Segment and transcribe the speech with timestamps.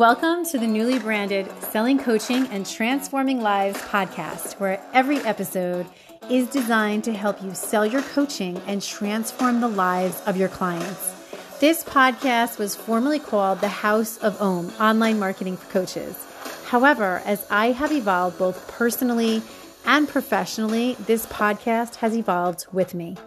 [0.00, 5.84] Welcome to the newly branded Selling Coaching and Transforming Lives podcast, where every episode
[6.30, 11.14] is designed to help you sell your coaching and transform the lives of your clients.
[11.60, 16.16] This podcast was formerly called the House of Om Online Marketing for Coaches.
[16.64, 19.42] However, as I have evolved both personally
[19.84, 23.18] and professionally, this podcast has evolved with me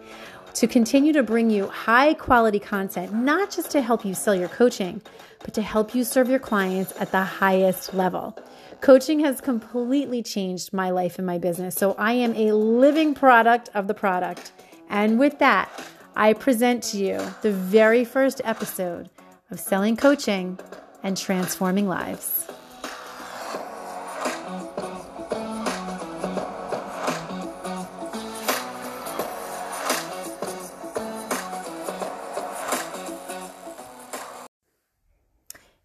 [0.54, 4.48] to continue to bring you high quality content, not just to help you sell your
[4.48, 5.02] coaching,
[5.40, 8.38] but to help you serve your clients at the highest level.
[8.80, 13.68] Coaching has completely changed my life and my business, so I am a living product
[13.74, 14.52] of the product.
[14.88, 15.70] And with that,
[16.16, 19.10] I present to you the very first episode
[19.50, 20.58] of Selling Coaching
[21.02, 22.46] and Transforming Lives.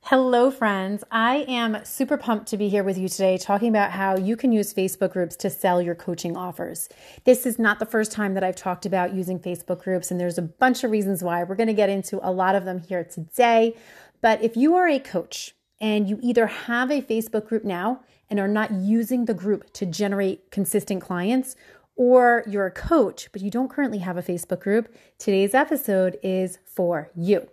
[0.10, 1.04] Hello, friends.
[1.12, 4.52] I am super pumped to be here with you today talking about how you can
[4.52, 6.90] use Facebook groups to sell your coaching offers.
[7.26, 10.40] This is not the first time that I've talked about using Facebook groups, and there's
[10.40, 11.44] a bunch of reasons why.
[11.44, 13.76] We're going to get into a lot of them here today.
[14.20, 18.40] But if you are a coach and you either have a Facebook group now and
[18.40, 21.56] are not using the group to generate consistent clients,
[21.96, 26.58] or you're a coach but you don't currently have a Facebook group, today's episode is
[26.66, 27.48] for you.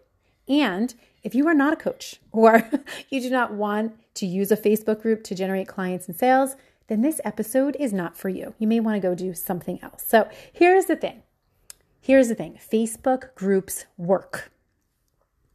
[0.48, 0.94] And
[1.26, 2.70] if you are not a coach or
[3.10, 6.54] you do not want to use a Facebook group to generate clients and sales,
[6.86, 8.54] then this episode is not for you.
[8.60, 10.04] You may want to go do something else.
[10.06, 11.24] So here's the thing.
[12.00, 14.52] Here's the thing Facebook groups work.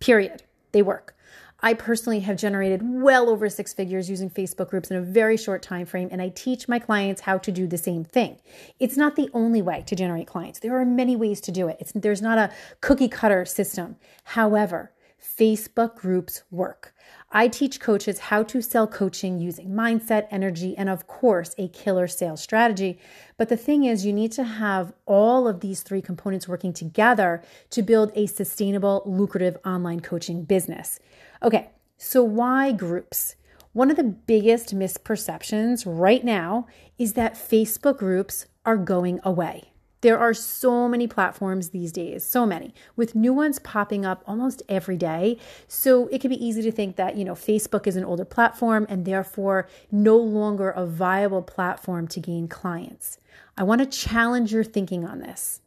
[0.02, 0.44] Period.
[0.74, 1.16] They work.
[1.64, 5.62] I personally have generated well over six figures using Facebook groups in a very short
[5.62, 8.40] time frame and I teach my clients how to do the same thing.
[8.80, 10.60] It's not the only way to generate clients.
[10.60, 11.78] There are many ways to do it.
[11.80, 13.96] It's, there's not a cookie cutter system.
[14.26, 16.94] However, Facebook groups work.
[17.32, 22.08] I teach coaches how to sell coaching using mindset, energy, and of course, a killer
[22.08, 23.00] sales strategy.
[23.38, 27.42] But the thing is, you need to have all of these three components working together
[27.70, 31.00] to build a sustainable, lucrative online coaching business.
[31.44, 33.36] Okay, so why groups?
[33.74, 36.68] One of the biggest misperceptions right now
[36.98, 39.71] is that Facebook groups are going away.
[40.02, 44.64] There are so many platforms these days, so many, with new ones popping up almost
[44.68, 45.38] every day.
[45.68, 48.88] So it can be easy to think that, you know, Facebook is an older platform
[48.90, 53.20] and therefore no longer a viable platform to gain clients.
[53.56, 55.62] I want to challenge your thinking on this.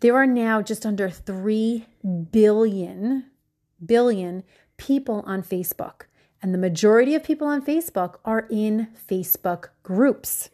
[0.00, 1.86] There are now just under 3
[2.30, 3.24] billion
[3.84, 4.42] billion
[4.76, 6.02] people on Facebook,
[6.42, 10.50] and the majority of people on Facebook are in Facebook groups.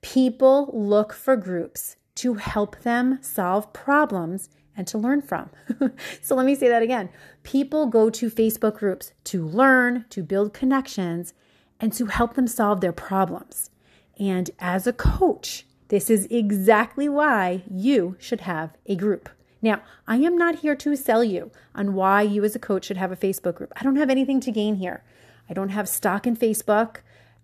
[0.00, 5.50] People look for groups to help them solve problems and to learn from.
[6.22, 7.10] so let me say that again.
[7.42, 11.34] People go to Facebook groups to learn, to build connections,
[11.80, 13.70] and to help them solve their problems.
[14.18, 19.28] And as a coach, this is exactly why you should have a group.
[19.60, 22.96] Now, I am not here to sell you on why you as a coach should
[22.96, 23.72] have a Facebook group.
[23.76, 25.04] I don't have anything to gain here.
[25.48, 26.96] I don't have stock in Facebook.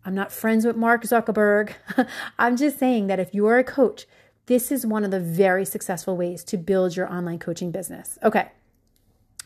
[0.04, 1.72] I'm not friends with Mark Zuckerberg.
[2.38, 4.06] I'm just saying that if you are a coach
[4.48, 8.18] this is one of the very successful ways to build your online coaching business.
[8.22, 8.50] Okay.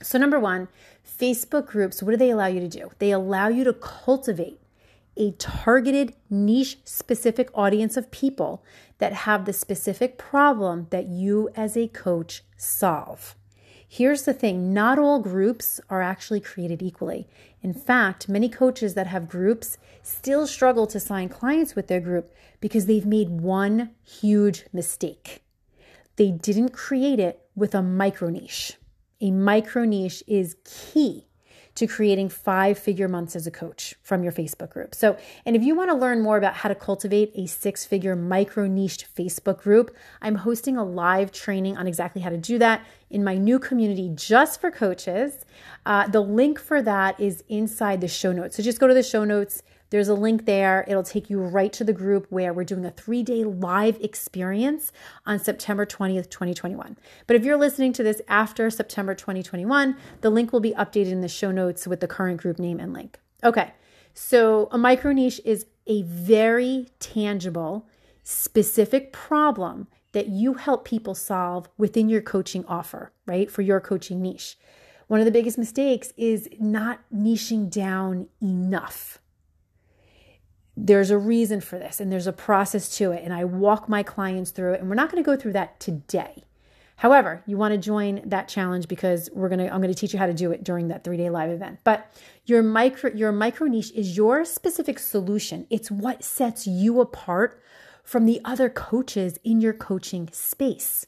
[0.00, 0.68] So, number one,
[1.06, 2.90] Facebook groups, what do they allow you to do?
[2.98, 4.60] They allow you to cultivate
[5.16, 8.64] a targeted, niche specific audience of people
[8.98, 13.34] that have the specific problem that you as a coach solve.
[13.86, 17.28] Here's the thing not all groups are actually created equally.
[17.62, 22.32] In fact, many coaches that have groups still struggle to sign clients with their group
[22.60, 25.44] because they've made one huge mistake.
[26.16, 28.78] They didn't create it with a micro niche.
[29.20, 31.28] A micro niche is key
[31.74, 34.94] to creating five figure months as a coach from your Facebook group.
[34.94, 35.16] So,
[35.46, 38.66] and if you want to learn more about how to cultivate a six figure micro
[38.66, 43.24] niched Facebook group, I'm hosting a live training on exactly how to do that in
[43.24, 45.44] my new community just for coaches.
[45.86, 48.56] Uh, the link for that is inside the show notes.
[48.56, 49.62] So just go to the show notes
[49.92, 50.86] there's a link there.
[50.88, 54.90] It'll take you right to the group where we're doing a three day live experience
[55.26, 56.96] on September 20th, 2021.
[57.26, 61.20] But if you're listening to this after September 2021, the link will be updated in
[61.20, 63.20] the show notes with the current group name and link.
[63.44, 63.72] Okay,
[64.14, 67.86] so a micro niche is a very tangible,
[68.22, 73.50] specific problem that you help people solve within your coaching offer, right?
[73.50, 74.56] For your coaching niche.
[75.08, 79.18] One of the biggest mistakes is not niching down enough
[80.76, 83.22] there's a reason for this and there's a process to it.
[83.22, 84.80] And I walk my clients through it.
[84.80, 86.44] And we're not going to go through that today.
[86.96, 90.18] However, you want to join that challenge because we're to I'm going to teach you
[90.18, 91.80] how to do it during that 3-day live event.
[91.84, 92.10] But
[92.44, 95.66] your micro your micro niche is your specific solution.
[95.68, 97.60] It's what sets you apart
[98.04, 101.06] from the other coaches in your coaching space.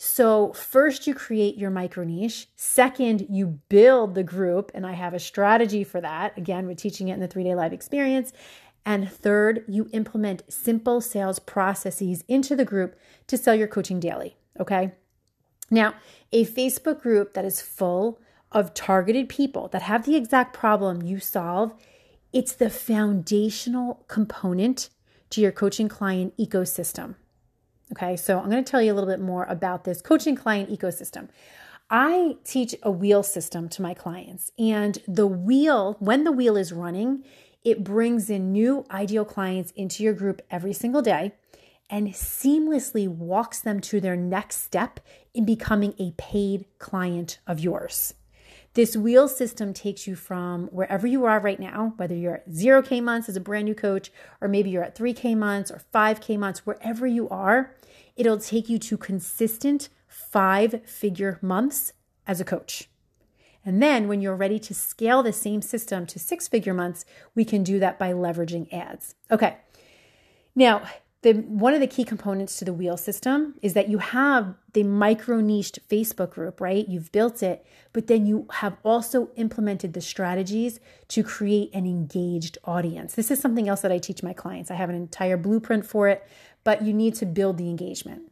[0.00, 2.46] So, first, you create your micro niche.
[2.54, 6.38] Second, you build the group, and I have a strategy for that.
[6.38, 8.32] Again, we're teaching it in the three day live experience.
[8.88, 12.96] And third, you implement simple sales processes into the group
[13.26, 14.38] to sell your coaching daily.
[14.58, 14.92] Okay.
[15.70, 15.96] Now,
[16.32, 18.18] a Facebook group that is full
[18.50, 21.74] of targeted people that have the exact problem you solve,
[22.32, 24.88] it's the foundational component
[25.28, 27.16] to your coaching client ecosystem.
[27.92, 30.70] Okay, so I'm going to tell you a little bit more about this coaching client
[30.70, 31.28] ecosystem.
[31.90, 36.72] I teach a wheel system to my clients, and the wheel, when the wheel is
[36.72, 37.24] running,
[37.70, 41.32] it brings in new ideal clients into your group every single day
[41.90, 45.00] and seamlessly walks them to their next step
[45.34, 48.14] in becoming a paid client of yours.
[48.74, 53.02] This wheel system takes you from wherever you are right now, whether you're at 0K
[53.02, 56.66] months as a brand new coach, or maybe you're at 3K months or 5K months,
[56.66, 57.74] wherever you are,
[58.16, 61.92] it'll take you to consistent five figure months
[62.26, 62.88] as a coach.
[63.64, 67.44] And then when you're ready to scale the same system to six figure months, we
[67.44, 69.14] can do that by leveraging ads.
[69.30, 69.56] Okay.
[70.54, 70.82] Now,
[71.22, 74.84] the one of the key components to the wheel system is that you have the
[74.84, 76.88] micro niched Facebook group, right?
[76.88, 80.78] You've built it, but then you have also implemented the strategies
[81.08, 83.14] to create an engaged audience.
[83.14, 84.70] This is something else that I teach my clients.
[84.70, 86.24] I have an entire blueprint for it,
[86.62, 88.27] but you need to build the engagement.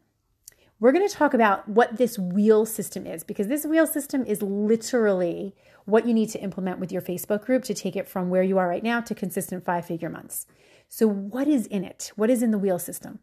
[0.79, 4.43] We're going to talk about what this wheel system is because this wheel system is
[4.43, 5.55] literally
[5.87, 8.59] what you need to implement with your Facebook group to take it from where you
[8.59, 10.47] are right now to consistent five figure months.
[10.89, 12.13] So, what is in it?
[12.17, 13.21] What is in the wheel system?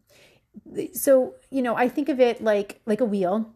[0.93, 3.53] So, you know, I think of it like like a wheel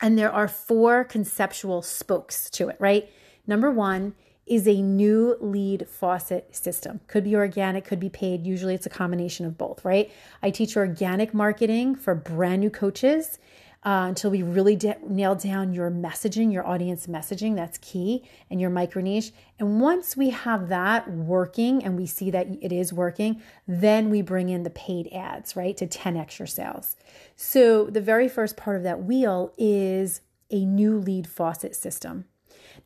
[0.00, 3.08] and there are four conceptual spokes to it, right?
[3.46, 4.14] Number 1
[4.46, 7.00] is a new lead faucet system.
[7.06, 8.46] Could be organic, could be paid.
[8.46, 10.10] Usually it's a combination of both, right?
[10.42, 13.38] I teach organic marketing for brand new coaches
[13.84, 17.56] uh, until we really de- nail down your messaging, your audience messaging.
[17.56, 19.32] That's key, and your micro niche.
[19.58, 24.22] And once we have that working and we see that it is working, then we
[24.22, 26.96] bring in the paid ads, right, to 10 extra sales.
[27.34, 32.26] So the very first part of that wheel is a new lead faucet system.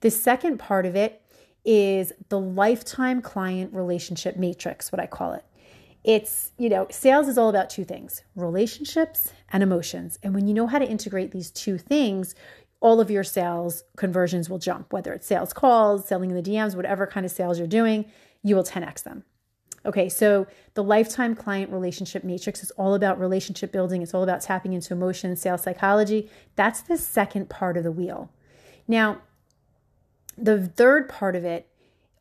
[0.01, 1.23] The second part of it
[1.67, 5.45] is the lifetime client relationship matrix, what I call it
[6.07, 10.19] it's, you know, sales is all about two things relationships and emotions.
[10.23, 12.35] And when you know how to integrate these two things,
[12.81, 16.77] all of your sales conversions will jump, whether it's sales calls, selling in the DMs,
[16.77, 18.05] whatever kind of sales you're doing,
[18.45, 19.25] you will 10x them.
[19.85, 24.03] Okay, so the lifetime client relationship matrix is all about relationship building.
[24.03, 26.31] It's all about tapping into emotion, sales psychology.
[26.55, 28.31] That's the second part of the wheel.
[28.87, 29.23] Now,
[30.37, 31.69] the third part of it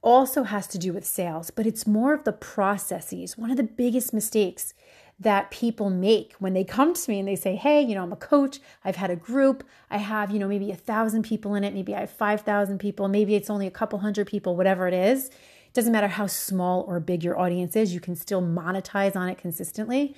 [0.01, 3.37] also has to do with sales, but it's more of the processes.
[3.37, 4.73] One of the biggest mistakes
[5.19, 8.11] that people make when they come to me and they say, Hey, you know, I'm
[8.11, 11.63] a coach, I've had a group, I have, you know, maybe a thousand people in
[11.63, 14.93] it, maybe I have 5,000 people, maybe it's only a couple hundred people, whatever it
[14.93, 15.29] is.
[15.29, 19.29] It doesn't matter how small or big your audience is, you can still monetize on
[19.29, 20.15] it consistently.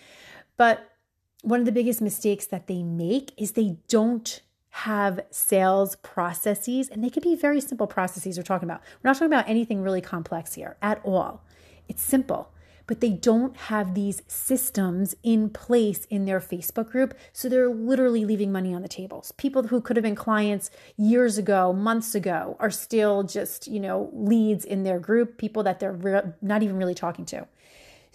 [0.57, 0.89] But
[1.43, 4.41] one of the biggest mistakes that they make is they don't
[4.83, 8.81] have sales processes, and they could be very simple processes we're talking about.
[9.01, 11.43] We're not talking about anything really complex here at all.
[11.87, 12.51] It's simple,
[12.85, 17.15] but they don't have these systems in place in their Facebook group.
[17.33, 19.31] So they're literally leaving money on the tables.
[19.31, 24.11] People who could have been clients years ago, months ago, are still just, you know,
[24.13, 27.47] leads in their group, people that they're re- not even really talking to.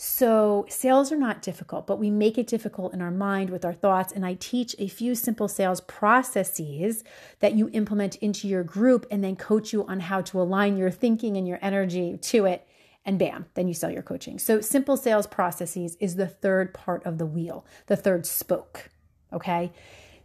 [0.05, 3.73] So, sales are not difficult, but we make it difficult in our mind with our
[3.73, 4.13] thoughts.
[4.13, 7.05] And I teach a few simple sales processes
[7.39, 10.91] that you implement into your group and then coach you on how to align your
[10.91, 12.67] thinking and your energy to it.
[13.05, 14.41] And bam, then you sell your coaching.
[14.41, 18.91] So, simple sales processes is the third part of the wheel, the third spoke.
[19.33, 19.71] Okay.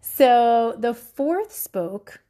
[0.02, 2.24] So, the fourth spoke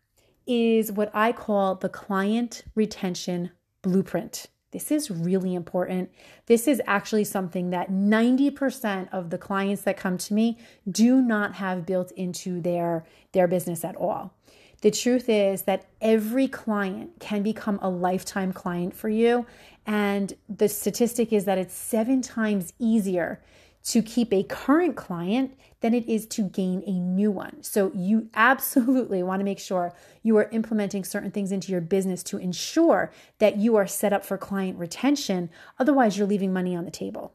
[0.46, 3.52] is what I call the client retention
[3.84, 4.48] blueprint.
[4.78, 6.12] This is really important.
[6.46, 11.56] This is actually something that 90% of the clients that come to me do not
[11.56, 14.36] have built into their, their business at all.
[14.82, 19.48] The truth is that every client can become a lifetime client for you.
[19.88, 23.42] And the statistic is that it's seven times easier
[23.88, 27.64] to keep a current client than it is to gain a new one.
[27.64, 32.22] So you absolutely want to make sure you are implementing certain things into your business
[32.24, 35.50] to ensure that you are set up for client retention.
[35.80, 37.34] Otherwise, you're leaving money on the table.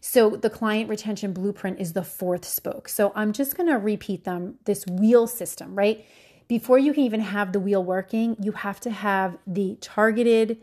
[0.00, 2.90] So the client retention blueprint is the fourth spoke.
[2.90, 6.04] So I'm just going to repeat them this wheel system, right?
[6.46, 10.60] Before you can even have the wheel working, you have to have the targeted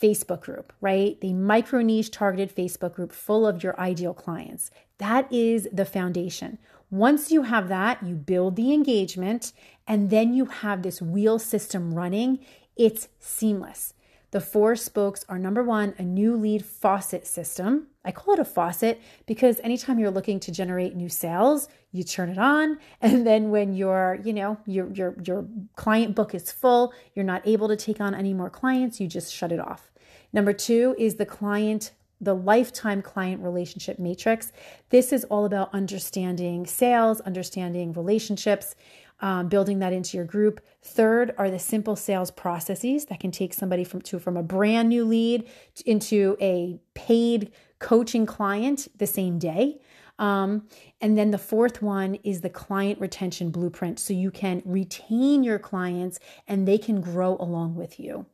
[0.00, 1.20] Facebook group, right?
[1.20, 4.70] The micro niche targeted Facebook group full of your ideal clients.
[4.98, 6.58] That is the foundation.
[6.90, 9.52] Once you have that, you build the engagement
[9.86, 12.38] and then you have this wheel system running.
[12.76, 13.94] It's seamless.
[14.34, 17.86] The four spokes are number one, a new lead faucet system.
[18.04, 22.28] I call it a faucet because anytime you're looking to generate new sales, you turn
[22.28, 22.78] it on.
[23.00, 27.46] And then when your, you know, your your your client book is full, you're not
[27.46, 29.92] able to take on any more clients, you just shut it off.
[30.32, 34.50] Number two is the client the lifetime client relationship matrix.
[34.90, 38.74] This is all about understanding sales, understanding relationships,
[39.20, 40.60] um, building that into your group.
[40.82, 44.88] Third are the simple sales processes that can take somebody from to from a brand
[44.88, 45.48] new lead
[45.86, 49.80] into a paid coaching client the same day.
[50.18, 50.68] Um,
[51.00, 53.98] and then the fourth one is the client retention blueprint.
[53.98, 58.26] So you can retain your clients and they can grow along with you.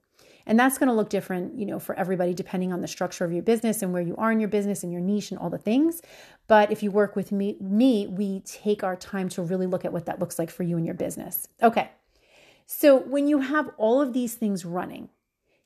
[0.51, 3.33] And that's going to look different, you know, for everybody depending on the structure of
[3.33, 5.59] your business and where you are in your business and your niche and all the
[5.59, 6.03] things.
[6.49, 9.93] But if you work with me, me, we take our time to really look at
[9.93, 11.47] what that looks like for you and your business.
[11.63, 11.89] Okay.
[12.67, 15.11] So when you have all of these things running,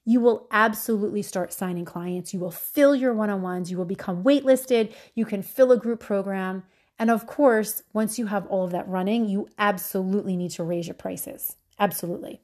[0.05, 2.35] you will absolutely start signing clients.
[2.35, 3.71] You will fill your one on ones.
[3.71, 4.93] You will become waitlisted.
[5.14, 6.62] You can fill a group program.
[6.99, 10.87] And of course, once you have all of that running, you absolutely need to raise
[10.87, 11.57] your prices.
[11.79, 12.43] Absolutely.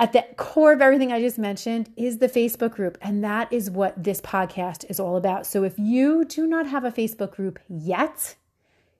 [0.00, 2.98] At the core of everything I just mentioned is the Facebook group.
[3.02, 5.44] And that is what this podcast is all about.
[5.44, 8.36] So if you do not have a Facebook group yet,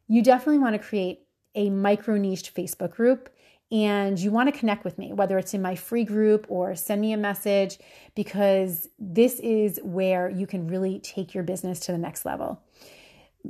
[0.09, 1.21] you definitely want to create
[1.55, 3.31] a micro niched Facebook group
[3.71, 7.01] and you want to connect with me, whether it's in my free group or send
[7.01, 7.79] me a message,
[8.15, 12.63] because this is where you can really take your business to the next level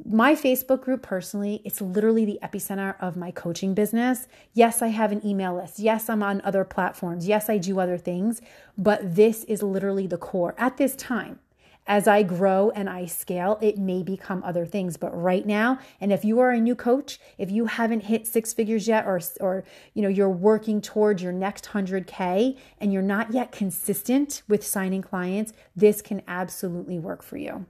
[0.04, 4.26] my Facebook group personally, it's literally the epicenter of my coaching business.
[4.52, 5.78] Yes, I have an email list.
[5.78, 7.26] Yes, I'm on other platforms.
[7.26, 8.40] Yes, I do other things,
[8.76, 11.40] but this is literally the core at this time.
[11.86, 16.12] As I grow and I scale, it may become other things, but right now, and
[16.12, 19.64] if you are a new coach, if you haven't hit six figures yet or or
[19.94, 25.00] you know, you're working towards your next 100k and you're not yet consistent with signing
[25.00, 27.64] clients, this can absolutely work for you.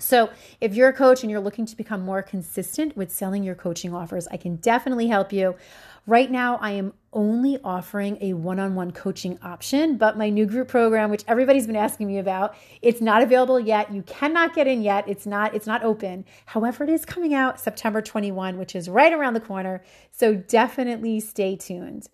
[0.00, 0.30] So,
[0.60, 3.94] if you're a coach and you're looking to become more consistent with selling your coaching
[3.94, 5.56] offers, I can definitely help you.
[6.06, 10.46] Right now, I am only offering a one on one coaching option, but my new
[10.46, 13.92] group program, which everybody's been asking me about, it's not available yet.
[13.92, 15.04] You cannot get in yet.
[15.08, 16.24] It's not, it's not open.
[16.46, 19.82] However, it is coming out September 21, which is right around the corner.
[20.10, 22.08] So definitely stay tuned.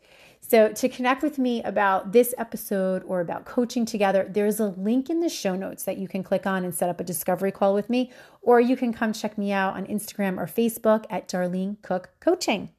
[0.48, 5.10] So, to connect with me about this episode or about coaching together, there's a link
[5.10, 7.74] in the show notes that you can click on and set up a discovery call
[7.74, 8.12] with me,
[8.42, 12.70] or you can come check me out on Instagram or Facebook at Darlene Cook Coaching.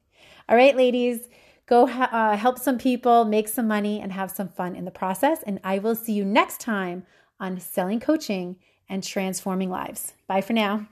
[0.48, 1.28] All right, ladies,
[1.66, 4.90] go ha- uh, help some people, make some money, and have some fun in the
[4.90, 5.42] process.
[5.42, 7.04] And I will see you next time
[7.38, 8.56] on Selling Coaching
[8.88, 10.14] and Transforming Lives.
[10.26, 10.86] Bye for now.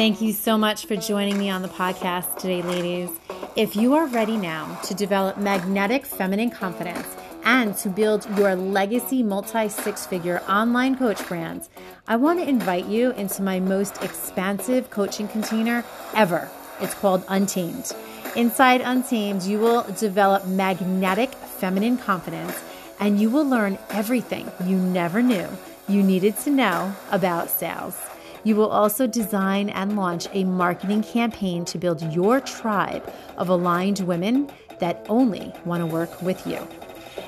[0.00, 3.10] Thank you so much for joining me on the podcast today, ladies.
[3.54, 7.06] If you are ready now to develop magnetic feminine confidence
[7.44, 11.68] and to build your legacy multi six figure online coach brands,
[12.08, 16.48] I want to invite you into my most expansive coaching container ever.
[16.80, 17.94] It's called Untamed.
[18.36, 22.58] Inside Untamed, you will develop magnetic feminine confidence
[23.00, 25.46] and you will learn everything you never knew
[25.88, 27.98] you needed to know about sales.
[28.44, 34.00] You will also design and launch a marketing campaign to build your tribe of aligned
[34.00, 36.66] women that only want to work with you.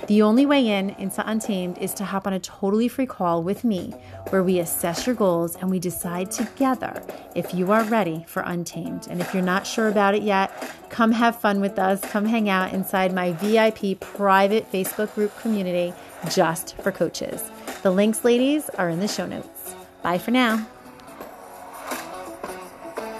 [0.08, 3.62] The only way in into Untamed is to hop on a totally free call with
[3.62, 3.94] me
[4.30, 7.02] where we assess your goals and we decide together
[7.36, 9.06] if you are ready for Untamed.
[9.08, 10.50] And if you're not sure about it yet,
[10.88, 12.00] come have fun with us.
[12.00, 15.94] Come hang out inside my VIP private Facebook group community
[16.30, 17.42] just for coaches.
[17.82, 19.74] The links, ladies, are in the show notes.
[20.02, 20.66] Bye for now.